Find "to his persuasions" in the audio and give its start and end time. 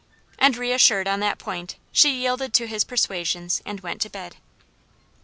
2.55-3.61